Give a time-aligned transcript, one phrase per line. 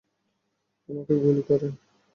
[0.89, 1.73] আমাকে গুলি করেন!